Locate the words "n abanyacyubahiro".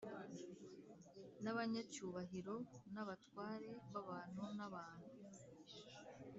1.43-2.55